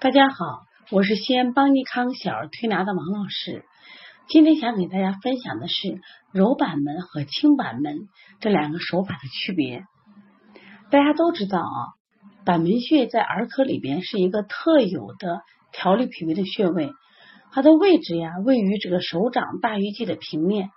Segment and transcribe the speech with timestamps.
[0.00, 3.66] 大家好，我是西安邦尼康小儿推拿的王老师。
[4.28, 6.00] 今天想给大家分享的是
[6.32, 8.08] 揉板门和清板门
[8.40, 9.84] 这两个手法的区别。
[10.90, 11.92] 大家都知道啊，
[12.46, 16.90] 板门穴在儿科里边是一个特有的调理脾胃的穴位，
[17.52, 20.70] 它的位置呀位于这个手掌大鱼际的平面。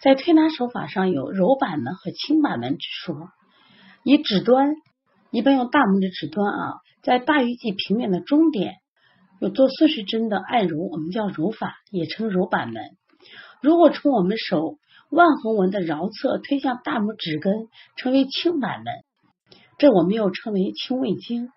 [0.00, 3.30] 在推拿手法上有揉板门和清板门之说，
[4.04, 4.76] 以指端
[5.30, 6.74] 一般用大拇指指端啊。
[7.02, 8.74] 在大鱼际平面的中点
[9.40, 12.82] 有做顺时针的按揉，我们叫揉法，也称揉板门。
[13.62, 14.76] 如果从我们手
[15.10, 18.92] 腕横纹的桡侧推向大拇指根，称为清板门。
[19.78, 21.48] 这我们又称为清胃经。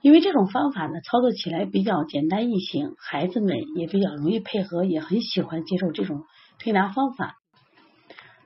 [0.00, 6.24] 因为这种方法呢，操作起来比较简单易行，孩子们也比较容易配合，也很喜欢接受这种
[6.58, 7.36] 推拿方法。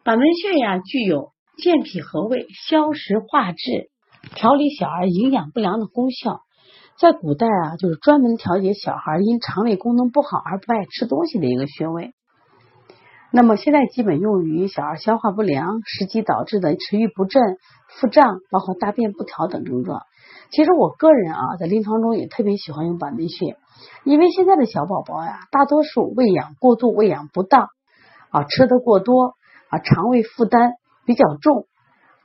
[0.04, 3.90] 板门穴呀，具有健脾和胃、消食化滞。
[4.34, 6.40] 调理小儿营养不良的功效，
[6.98, 12.12] 在古代啊，就是专门调节小孩因肠胃功能不好而不爱吃东西的一个穴位。
[13.32, 17.42] 那么现在基本用于小儿消化不良、食积导致的食欲不振、
[17.88, 20.02] 腹胀，包括大便不调等症状。
[20.50, 23.56] 其实我个人啊，在临床中也特别喜欢用板门穴，
[24.04, 27.68] 因为现在的小宝宝呀，大多数喂养过度、喂养不当
[28.30, 29.34] 啊，吃的过多
[29.68, 31.66] 啊，肠胃负担比较重。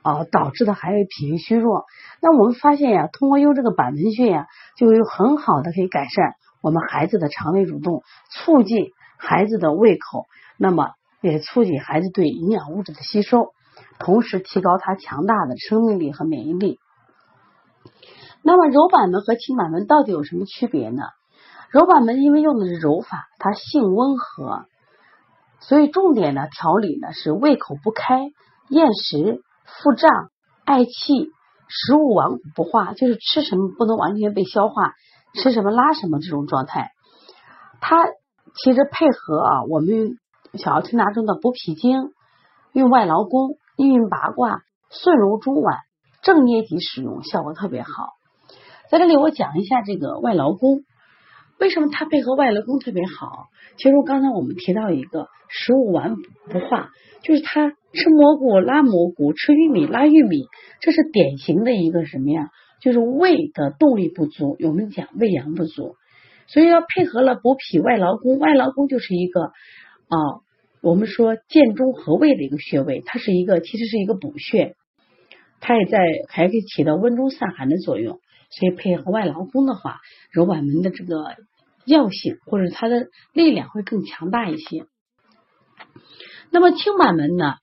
[0.02, 1.84] 啊，导致的还有脾胃虚弱。
[2.20, 10.26] 那我们发现呀，通过用这个板门穴呀，就有很好的可以改善我们孩子的肠胃蠕动，促进孩子的胃口，
[10.58, 13.52] 那么也促进孩子对营养物质的吸收，
[13.98, 16.78] 同时提高他强大的生命力和免疫力。
[18.42, 21.04] 那么揉板门和清板门到底有什么区别呢？
[21.70, 24.66] 揉板门因为用的是揉法，它性温和，
[25.60, 28.32] 所以重点的调理呢是胃口不开、
[28.68, 29.42] 厌食。
[29.80, 30.30] 腹胀、
[30.66, 31.30] 嗳气、
[31.68, 34.92] 食物顽固不化，就是吃什么不能完全被消化，
[35.34, 36.90] 吃什么拉什么这种状态。
[37.80, 38.04] 它
[38.54, 40.18] 其实配合啊，我们
[40.54, 42.12] 小儿推拿中的补脾经、
[42.72, 44.60] 用外劳宫、运运八卦、
[44.90, 45.78] 顺揉中脘、
[46.22, 47.88] 正捏脊使用，效果特别好。
[48.90, 50.84] 在这里我讲一下这个外劳宫。
[51.58, 53.46] 为什么它配合外劳宫特别好？
[53.76, 56.16] 其实刚才我们提到一个食物顽
[56.50, 56.90] 不化，
[57.22, 60.46] 就是它吃蘑菇拉蘑菇，吃玉米拉玉米，
[60.80, 62.50] 这是典型的一个什么呀？
[62.80, 65.96] 就是胃的动力不足，我们讲胃阳不足，
[66.48, 70.16] 所以要配合了补脾外劳宫，外劳宫就是一个啊，
[70.80, 74.74] 我们说建中和胃的一个穴位，它是一个其实是一个补穴，
[75.60, 75.98] 它也在
[76.28, 78.20] 还可以起到温中散寒的作用，
[78.50, 80.00] 所以配合外劳宫的话，
[80.32, 81.16] 揉板门的这个。
[81.84, 84.84] 药性或者它的力量会更强大一些。
[86.52, 87.56] 那么清板门呢？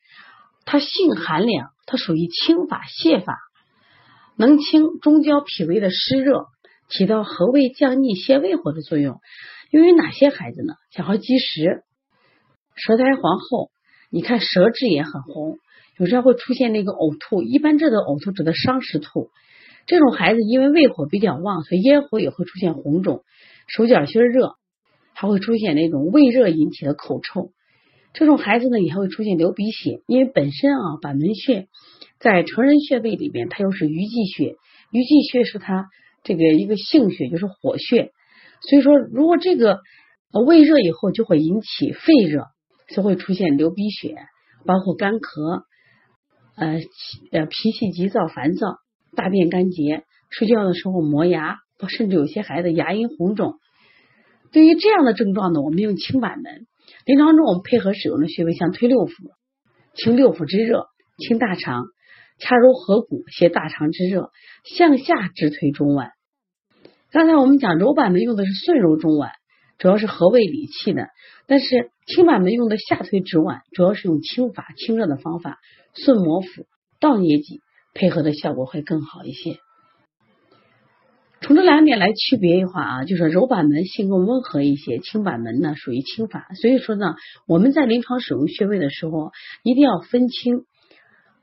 [0.71, 3.39] 它性寒凉，它属于清法泻法，
[4.37, 6.45] 能清中焦脾胃的湿热，
[6.89, 9.19] 起到和胃降逆、泻胃火的作用。
[9.71, 10.75] 用于哪些孩子呢？
[10.91, 11.81] 小孩积食、
[12.75, 13.71] 舌苔黄厚，
[14.11, 15.57] 你看舌质也很红，
[15.97, 17.41] 有时候会出现那个呕吐。
[17.41, 19.31] 一般这个呕吐指的伤食吐。
[19.87, 23.23] 这种孩子因为胃火比较旺，所以咽喉也会出现红肿。
[23.65, 24.53] 手脚心热，
[25.15, 27.53] 还会出现那种胃热引起的口臭。
[28.13, 31.67] 这种孩子呢，也还会出现流鼻血，因为本身啊，板门穴
[32.19, 34.55] 在成人穴位里面，它又是鱼际穴，
[34.91, 35.87] 鱼际穴是它
[36.23, 38.11] 这个一个性穴，就是火穴。
[38.61, 39.79] 所以说，如果这个
[40.45, 42.47] 胃热以后，就会引起肺热，
[42.89, 44.15] 就会出现流鼻血，
[44.65, 45.63] 包括干咳，
[46.55, 46.79] 呃
[47.31, 48.77] 呃脾气急躁烦躁，
[49.15, 51.57] 大便干结，睡觉的时候磨牙。
[51.87, 53.53] 甚至有些孩子牙龈红肿，
[54.51, 56.67] 对于这样的症状呢，我们用清板门。
[57.05, 59.13] 临床中我们配合使用的穴位像推六腑，
[59.95, 61.85] 清六腑之热，清大肠，
[62.39, 64.31] 掐揉合谷，泻大肠之热，
[64.63, 66.11] 向下直推中脘。
[67.11, 69.31] 刚才我们讲揉板门用的是顺揉中脘，
[69.77, 71.05] 主要是和胃理气的；
[71.47, 75.57] 但是清板门用的下推直脘，主要是用清法清热的方法，
[75.95, 76.67] 顺摩腹，
[76.99, 77.61] 倒捏脊，
[77.93, 79.57] 配合的效果会更好一些。
[81.41, 86.47] 从这两点来区别的话啊，就是揉板门性更温和一些，清板门呢属于轻法。
[86.61, 87.15] 所以说呢，
[87.47, 89.31] 我们在临床使用穴位的时候，
[89.63, 90.65] 一定要分清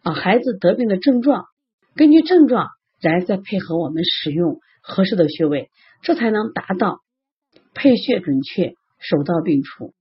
[0.02, 1.46] 啊孩子得病的症状，
[1.94, 2.68] 根据症状，
[3.00, 5.70] 然后再配合我们使用合适的穴位，
[6.02, 7.00] 这才能达到
[7.74, 9.94] 配穴准确，手到病除。